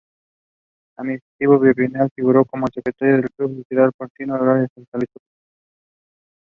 [0.97, 5.37] Asimismo Villarreal figuró como secretario del club liberal Ponciano Arriaga de San Luis Potosí.